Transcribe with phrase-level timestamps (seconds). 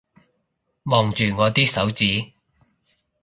[0.85, 2.31] 望住我啲手指